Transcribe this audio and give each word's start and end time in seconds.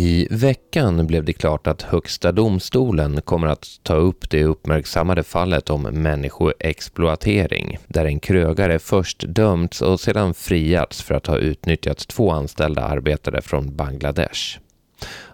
I 0.00 0.28
veckan 0.30 1.06
blev 1.06 1.24
det 1.24 1.32
klart 1.32 1.66
att 1.66 1.82
Högsta 1.82 2.32
domstolen 2.32 3.20
kommer 3.22 3.46
att 3.46 3.66
ta 3.82 3.94
upp 3.94 4.30
det 4.30 4.44
uppmärksammade 4.44 5.22
fallet 5.22 5.70
om 5.70 5.82
människoexploatering, 5.82 7.78
där 7.88 8.04
en 8.04 8.20
krögare 8.20 8.78
först 8.78 9.24
dömts 9.28 9.82
och 9.82 10.00
sedan 10.00 10.34
friats 10.34 11.02
för 11.02 11.14
att 11.14 11.26
ha 11.26 11.36
utnyttjat 11.36 11.98
två 11.98 12.30
anställda 12.30 12.82
arbetare 12.82 13.42
från 13.42 13.76
Bangladesh. 13.76 14.58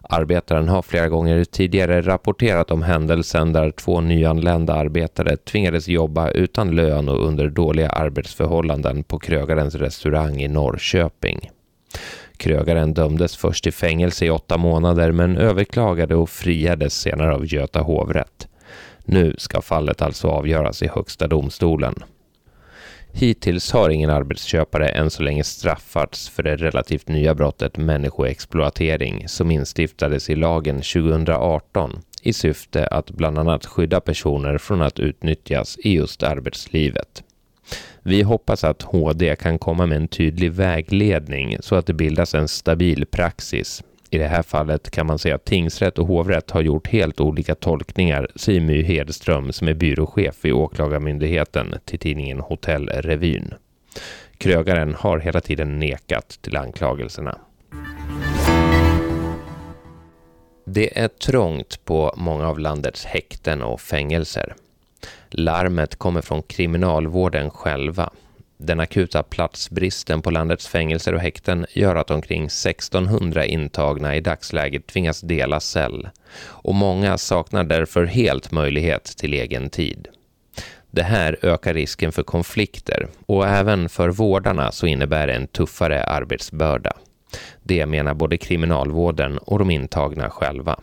Arbetaren 0.03 0.69
har 0.69 0.83
flera 0.83 1.09
gånger 1.09 1.45
tidigare 1.45 2.03
rapporterat 2.03 2.71
om 2.71 2.83
händelsen 2.83 3.53
där 3.53 3.71
två 3.71 4.01
nyanlända 4.01 4.75
arbetare 4.75 5.37
tvingades 5.37 5.89
jobba 5.89 6.31
utan 6.31 6.77
lön 6.77 7.09
och 7.09 7.27
under 7.27 7.49
dåliga 7.51 7.89
arbetsförhållanden 7.89 9.03
på 9.03 9.19
krögarens 9.19 9.75
restaurang 9.75 10.43
i 10.43 10.49
Norrköping. 10.49 11.51
Krögaren 12.37 12.95
dömdes 12.95 13.37
först 13.37 13.65
till 13.65 13.73
fängelse 13.73 14.27
i 14.27 14.31
åtta 14.31 14.57
månader 14.57 15.13
men 15.13 15.37
överklagade 15.37 16.15
och 16.15 16.31
friades 16.31 17.01
senare 17.01 17.35
av 17.35 17.47
Göta 17.47 17.81
hovrätt. 17.81 18.49
Nu 19.05 19.35
ska 19.39 19.63
fallet 19.63 20.03
alltså 20.03 20.29
avgöras 20.29 20.83
i 20.83 20.89
Högsta 20.89 21.27
domstolen. 21.27 21.95
Hittills 23.13 23.73
har 23.73 23.91
ingen 23.91 24.11
arbetsköpare 24.11 24.89
än 24.89 25.11
så 25.11 25.23
länge 25.23 25.45
straffats 25.45 26.29
för 26.29 26.43
det 26.43 26.57
relativt 26.57 27.09
nya 27.09 27.35
brottet 27.35 27.77
människoexploatering 27.77 29.29
som 29.29 29.51
instiftades 29.51 30.31
i 30.31 30.35
lagen 30.35 30.77
2018 30.77 32.01
i 32.23 32.33
syfte 32.33 32.87
att 32.87 33.11
bland 33.11 33.39
annat 33.39 33.67
skydda 33.67 34.01
personer 34.01 34.59
från 34.59 34.83
att 34.83 34.99
utnyttjas 34.99 35.79
i 35.79 35.95
just 35.95 36.23
arbetslivet. 36.23 37.24
Vi 38.07 38.23
hoppas 38.23 38.65
att 38.65 38.83
HD 38.83 39.37
kan 39.37 39.59
komma 39.59 39.87
med 39.87 39.97
en 39.97 40.09
tydlig 40.09 40.53
vägledning 40.53 41.57
så 41.61 41.75
att 41.75 41.87
det 41.87 41.93
bildas 41.93 42.35
en 42.35 42.49
stabil 42.49 43.07
praxis. 43.07 43.83
I 44.11 44.19
det 44.19 44.27
här 44.27 44.43
fallet 44.43 44.91
kan 44.91 45.07
man 45.07 45.19
säga 45.19 45.35
att 45.35 45.45
tingsrätt 45.45 45.99
och 45.99 46.07
hovrätt 46.07 46.51
har 46.51 46.63
gjort 46.63 46.89
helt 46.89 47.21
olika 47.21 47.55
tolkningar, 47.55 48.29
säger 48.37 48.61
My 48.61 48.83
Hedström 48.83 49.53
som 49.53 49.69
är 49.69 49.75
byråchef 49.75 50.45
vid 50.45 50.53
Åklagarmyndigheten 50.53 51.75
till 51.85 51.99
tidningen 51.99 52.41
Hotellrevyn. 52.41 53.55
Krögaren 54.39 54.95
har 54.95 55.19
hela 55.19 55.41
tiden 55.41 55.79
nekat 55.79 56.39
till 56.43 56.57
anklagelserna. 56.57 57.39
Det 60.67 60.99
är 60.99 61.09
trångt 61.09 61.85
på 61.85 62.15
många 62.17 62.49
av 62.49 62.59
landets 62.59 63.05
häkten 63.05 63.63
och 63.63 63.81
fängelser. 63.81 64.55
Larmet 65.31 65.97
kommer 65.97 66.21
från 66.21 66.43
kriminalvården 66.43 67.51
själva. 67.51 68.11
Den 68.57 68.81
akuta 68.81 69.23
platsbristen 69.23 70.23
på 70.23 70.31
landets 70.31 70.67
fängelser 70.69 71.15
och 71.15 71.21
häkten 71.21 71.67
gör 71.73 71.97
att 71.97 72.11
omkring 72.11 72.45
1600 72.45 73.45
intagna 73.45 74.17
i 74.17 74.21
dagsläget 74.21 74.87
tvingas 74.87 75.21
dela 75.21 75.61
cell 75.61 76.09
och 76.47 76.75
många 76.75 77.19
saknar 77.19 77.65
därför 77.65 78.05
helt 78.05 78.51
möjlighet 78.51 79.05
till 79.05 79.33
egen 79.33 79.71
tid. 79.71 80.09
Det 80.91 81.03
här 81.03 81.39
ökar 81.43 81.75
risken 81.75 82.13
för 82.13 82.23
konflikter 82.23 83.09
och 83.27 83.47
även 83.47 83.89
för 83.89 84.09
vårdarna 84.09 84.73
så 84.73 84.87
innebär 84.87 85.27
det 85.27 85.33
en 85.33 85.47
tuffare 85.47 86.05
arbetsbörda. 86.05 86.93
Det 87.63 87.87
menar 87.87 88.15
både 88.15 88.37
kriminalvården 88.37 89.39
och 89.39 89.59
de 89.59 89.71
intagna 89.71 90.31
själva. 90.31 90.81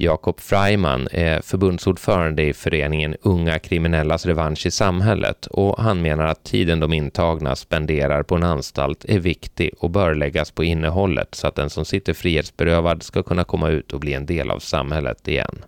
Jakob 0.00 0.40
Freiman 0.40 1.08
är 1.12 1.40
förbundsordförande 1.40 2.42
i 2.42 2.52
föreningen 2.52 3.16
Unga 3.22 3.58
kriminellas 3.58 4.26
revansch 4.26 4.66
i 4.66 4.70
samhället 4.70 5.46
och 5.46 5.78
han 5.78 6.02
menar 6.02 6.26
att 6.26 6.44
tiden 6.44 6.80
de 6.80 6.92
intagna 6.92 7.56
spenderar 7.56 8.22
på 8.22 8.34
en 8.34 8.42
anstalt 8.42 9.04
är 9.04 9.18
viktig 9.18 9.70
och 9.80 9.90
bör 9.90 10.14
läggas 10.14 10.50
på 10.50 10.64
innehållet 10.64 11.34
så 11.34 11.46
att 11.46 11.54
den 11.54 11.70
som 11.70 11.84
sitter 11.84 12.12
frihetsberövad 12.12 13.02
ska 13.02 13.22
kunna 13.22 13.44
komma 13.44 13.68
ut 13.68 13.92
och 13.92 14.00
bli 14.00 14.14
en 14.14 14.26
del 14.26 14.50
av 14.50 14.58
samhället 14.58 15.28
igen. 15.28 15.64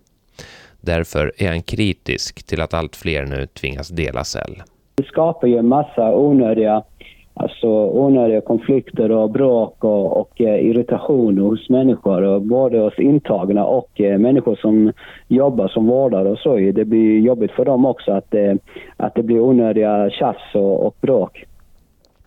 Därför 0.81 1.33
är 1.37 1.47
han 1.47 1.63
kritisk 1.63 2.43
till 2.43 2.61
att 2.61 2.73
allt 2.73 2.95
fler 2.95 3.25
nu 3.25 3.47
tvingas 3.47 3.89
dela 3.89 4.23
cell. 4.23 4.63
Det 4.95 5.03
skapar 5.03 5.47
ju 5.47 5.57
en 5.57 5.67
massa 5.67 6.15
onödiga 6.15 6.83
Alltså 7.41 7.67
onödiga 7.67 8.41
konflikter 8.41 9.11
och 9.11 9.31
bråk 9.31 9.83
och, 9.83 10.21
och 10.21 10.41
eh, 10.41 10.65
irritation 10.65 11.37
hos 11.37 11.69
människor, 11.69 12.39
både 12.39 12.79
hos 12.79 12.99
intagna 12.99 13.65
och 13.65 14.01
eh, 14.01 14.17
människor 14.17 14.55
som 14.55 14.93
jobbar 15.27 15.67
som 15.67 15.87
vårdare 15.87 16.29
och 16.29 16.37
så. 16.37 16.55
Det 16.55 16.85
blir 16.85 17.19
jobbigt 17.19 17.51
för 17.51 17.65
dem 17.65 17.85
också 17.85 18.11
att, 18.11 18.33
eh, 18.33 18.53
att 18.97 19.15
det 19.15 19.23
blir 19.23 19.39
onödiga 19.39 20.09
tjafs 20.09 20.55
och, 20.55 20.85
och 20.85 20.95
bråk. 21.01 21.45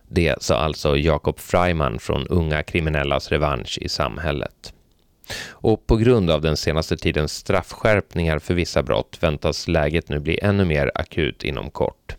Det 0.07 0.43
sa 0.43 0.55
alltså 0.55 0.97
Jakob 0.97 1.39
Freiman 1.39 1.99
från 1.99 2.27
Unga 2.29 2.63
kriminellas 2.63 3.31
revansch 3.31 3.79
i 3.81 3.89
samhället. 3.89 4.73
Och 5.51 5.87
på 5.87 5.95
grund 5.95 6.31
av 6.31 6.41
den 6.41 6.57
senaste 6.57 6.97
tidens 6.97 7.31
straffskärpningar 7.31 8.39
för 8.39 8.53
vissa 8.53 8.83
brott 8.83 9.17
väntas 9.21 9.67
läget 9.67 10.09
nu 10.09 10.19
bli 10.19 10.39
ännu 10.41 10.65
mer 10.65 10.91
akut 10.95 11.43
inom 11.43 11.69
kort. 11.69 12.15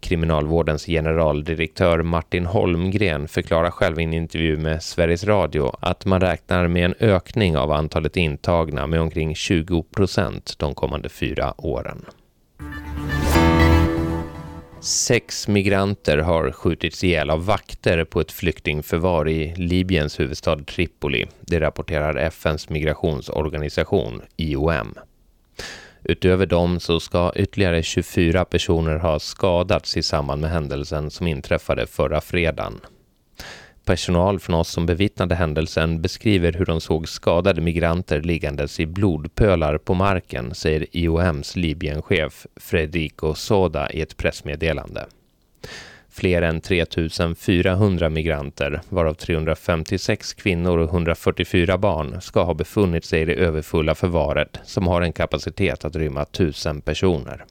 Kriminalvårdens 0.00 0.86
generaldirektör 0.86 2.02
Martin 2.02 2.46
Holmgren 2.46 3.28
förklarar 3.28 3.70
själv 3.70 4.00
i 4.00 4.04
en 4.04 4.12
intervju 4.12 4.56
med 4.56 4.82
Sveriges 4.82 5.24
Radio 5.24 5.76
att 5.80 6.04
man 6.04 6.20
räknar 6.20 6.68
med 6.68 6.84
en 6.84 6.94
ökning 7.00 7.56
av 7.56 7.72
antalet 7.72 8.16
intagna 8.16 8.86
med 8.86 9.00
omkring 9.00 9.34
20 9.34 9.82
procent 9.82 10.54
de 10.58 10.74
kommande 10.74 11.08
fyra 11.08 11.54
åren. 11.58 12.04
Sex 14.80 15.48
migranter 15.48 16.18
har 16.18 16.52
skjutits 16.52 17.04
ihjäl 17.04 17.30
av 17.30 17.44
vakter 17.44 18.04
på 18.04 18.20
ett 18.20 18.32
flyktingförvar 18.32 19.28
i 19.28 19.54
Libyens 19.56 20.20
huvudstad 20.20 20.56
Tripoli. 20.56 21.26
Det 21.40 21.60
rapporterar 21.60 22.16
FNs 22.16 22.68
migrationsorganisation 22.68 24.22
IOM. 24.36 24.94
Utöver 26.02 26.46
dem 26.46 26.80
så 26.80 27.00
ska 27.00 27.32
ytterligare 27.36 27.82
24 27.82 28.44
personer 28.44 28.96
ha 28.96 29.18
skadats 29.18 29.96
i 29.96 30.02
samband 30.02 30.40
med 30.40 30.50
händelsen 30.50 31.10
som 31.10 31.26
inträffade 31.26 31.86
förra 31.86 32.20
fredagen. 32.20 32.80
Personal 33.84 34.40
från 34.40 34.56
oss 34.56 34.68
som 34.68 34.86
bevittnade 34.86 35.34
händelsen 35.34 36.02
beskriver 36.02 36.52
hur 36.52 36.64
de 36.64 36.80
såg 36.80 37.08
skadade 37.08 37.60
migranter 37.60 38.20
liggandes 38.20 38.80
i 38.80 38.86
blodpölar 38.86 39.78
på 39.78 39.94
marken, 39.94 40.54
säger 40.54 40.86
IOMs 40.92 41.56
Libyenchef 41.56 42.46
Fredrico 42.56 43.34
Soda 43.34 43.90
i 43.90 44.00
ett 44.00 44.16
pressmeddelande. 44.16 45.06
Fler 46.12 46.42
än 46.42 46.60
3 46.60 46.84
400 47.38 48.08
migranter, 48.08 48.80
varav 48.88 49.14
356 49.14 50.34
kvinnor 50.34 50.78
och 50.78 50.90
144 50.90 51.78
barn, 51.78 52.20
ska 52.20 52.42
ha 52.42 52.54
befunnit 52.54 53.04
sig 53.04 53.22
i 53.22 53.24
det 53.24 53.34
överfulla 53.34 53.94
förvaret 53.94 54.60
som 54.64 54.86
har 54.86 55.02
en 55.02 55.12
kapacitet 55.12 55.84
att 55.84 55.96
rymma 55.96 56.22
1000 56.22 56.80
personer. 56.80 57.44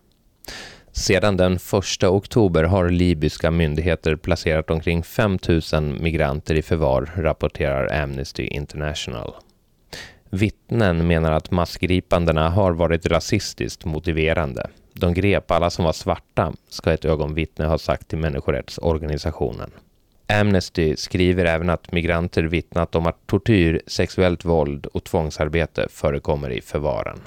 Sedan 0.92 1.38
den 1.38 1.54
1 1.54 2.04
oktober 2.04 2.64
har 2.64 2.90
libyska 2.90 3.52
myndigheter 3.52 4.16
placerat 4.16 4.70
omkring 4.70 5.04
5 5.04 5.38
000 5.74 5.84
migranter 5.84 6.56
i 6.56 6.62
förvar, 6.62 7.10
rapporterar 7.16 8.04
Amnesty 8.04 8.44
International. 8.44 9.34
Vittnen 10.30 11.08
menar 11.08 11.32
att 11.32 11.52
massgripandena 11.52 12.50
har 12.50 12.72
varit 12.72 13.06
rasistiskt 13.06 13.86
motiverande. 13.86 14.70
De 14.94 15.14
grep 15.14 15.52
alla 15.52 15.70
som 15.70 15.86
var 15.86 15.94
svarta, 15.94 16.54
ska 16.70 16.94
ett 16.94 17.06
ögonvittne 17.06 17.66
ha 17.66 17.78
sagt 17.78 18.08
till 18.08 18.18
människorättsorganisationen. 18.18 19.72
Amnesty 20.28 20.96
skriver 20.96 21.46
även 21.46 21.70
att 21.70 21.92
migranter 21.92 22.44
vittnat 22.44 22.96
om 22.96 23.08
att 23.08 23.28
tortyr, 23.28 23.82
sexuellt 23.88 24.46
våld 24.46 24.86
och 24.86 25.04
tvångsarbete 25.04 25.88
förekommer 25.90 26.50
i 26.50 26.62
förvaren. 26.62 27.20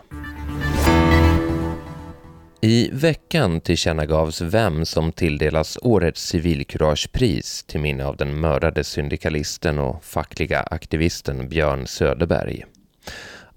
I 2.65 2.91
veckan 2.93 3.61
tillkännagavs 3.61 4.41
vem 4.41 4.87
som 4.87 5.13
tilldelas 5.13 5.79
årets 5.83 6.27
civilkuragepris 6.27 7.65
till 7.65 7.81
minne 7.81 8.05
av 8.05 8.17
den 8.17 8.41
mördade 8.41 8.85
syndikalisten 8.85 9.79
och 9.79 10.05
fackliga 10.05 10.61
aktivisten 10.61 11.49
Björn 11.49 11.87
Söderberg. 11.87 12.65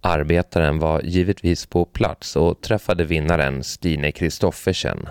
Arbetaren 0.06 0.80
var 0.80 1.02
givetvis 1.02 1.66
på 1.66 1.86
plats 1.86 2.36
och 2.36 2.62
träffade 2.62 3.06
vinnaren 3.06 3.63
Stine 3.63 4.12
Kristoffersen. 4.12 5.07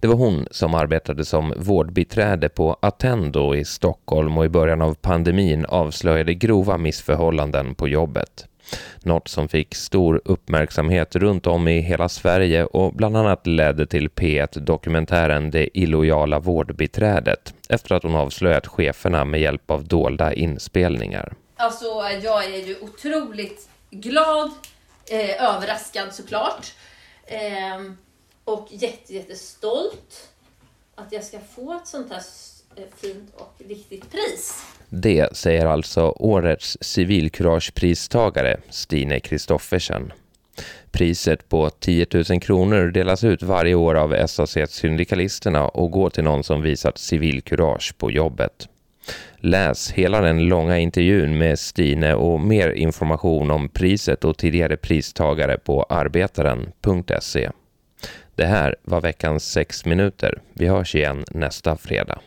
Det 0.00 0.06
var 0.06 0.14
hon 0.14 0.46
som 0.50 0.74
arbetade 0.74 1.24
som 1.24 1.54
vårdbiträde 1.56 2.48
på 2.48 2.76
Attendo 2.80 3.54
i 3.54 3.64
Stockholm 3.64 4.38
och 4.38 4.44
i 4.44 4.48
början 4.48 4.82
av 4.82 4.94
pandemin 4.94 5.64
avslöjade 5.64 6.34
grova 6.34 6.78
missförhållanden 6.78 7.74
på 7.74 7.88
jobbet. 7.88 8.46
Något 9.02 9.28
som 9.28 9.48
fick 9.48 9.74
stor 9.74 10.20
uppmärksamhet 10.24 11.16
runt 11.16 11.46
om 11.46 11.68
i 11.68 11.80
hela 11.80 12.08
Sverige 12.08 12.64
och 12.64 12.92
bland 12.92 13.16
annat 13.16 13.46
ledde 13.46 13.86
till 13.86 14.08
P1-dokumentären 14.08 15.50
Det 15.50 15.78
illojala 15.78 16.38
vårdbiträdet 16.38 17.54
efter 17.68 17.94
att 17.94 18.02
hon 18.02 18.14
avslöjat 18.14 18.66
cheferna 18.66 19.24
med 19.24 19.40
hjälp 19.40 19.70
av 19.70 19.84
dolda 19.84 20.32
inspelningar. 20.32 21.32
Alltså 21.56 21.84
jag 22.22 22.44
är 22.44 22.66
ju 22.66 22.76
otroligt 22.80 23.68
glad, 23.94 24.50
eh, 25.10 25.42
överraskad 25.42 26.14
såklart. 26.14 26.74
Eh, 27.26 27.92
och 28.44 28.68
jätte, 28.70 29.14
jättestolt 29.14 30.28
att 30.94 31.12
jag 31.12 31.24
ska 31.24 31.38
få 31.40 31.72
ett 31.72 31.86
sånt 31.86 32.10
här 32.10 32.22
eh, 32.76 32.84
fint 32.96 33.34
och 33.34 33.54
viktigt 33.58 34.10
pris. 34.10 34.64
Det 34.88 35.36
säger 35.36 35.66
alltså 35.66 36.14
årets 36.16 36.78
civilkuragepristagare 36.80 38.60
Stine 38.70 39.20
Kristoffersen. 39.20 40.12
Priset 40.90 41.48
på 41.48 41.70
10 41.70 42.06
000 42.30 42.40
kronor 42.40 42.86
delas 42.86 43.24
ut 43.24 43.42
varje 43.42 43.74
år 43.74 43.94
av 43.94 44.26
SAC-syndikalisterna 44.26 45.68
och 45.68 45.90
går 45.90 46.10
till 46.10 46.24
någon 46.24 46.44
som 46.44 46.62
visat 46.62 46.98
civilkurage 46.98 47.94
på 47.98 48.10
jobbet. 48.10 48.68
Läs 49.36 49.90
hela 49.90 50.20
den 50.20 50.48
långa 50.48 50.78
intervjun 50.78 51.38
med 51.38 51.58
Stine 51.58 52.14
och 52.14 52.40
mer 52.40 52.70
information 52.70 53.50
om 53.50 53.68
priset 53.68 54.24
och 54.24 54.38
tidigare 54.38 54.76
pristagare 54.76 55.58
på 55.58 55.82
arbetaren.se. 55.82 57.50
Det 58.34 58.44
här 58.46 58.76
var 58.82 59.00
veckans 59.00 59.44
6 59.44 59.84
minuter. 59.84 60.38
Vi 60.52 60.66
hörs 60.66 60.94
igen 60.94 61.24
nästa 61.30 61.76
fredag. 61.76 62.18